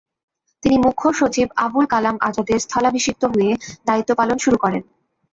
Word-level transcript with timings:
তিনি 0.63 0.77
মুখ্য 0.77 1.05
সচিব 1.19 1.47
আবুল 1.65 1.85
কালাম 1.85 2.15
আজাদের 2.21 2.59
স্থলাভিষিক্ত 2.59 3.23
হয়ে 3.25 3.51
দায়িত্ব 3.87 4.11
পালন 4.15 4.37
শুরু 4.37 4.57
করেন। 4.57 4.81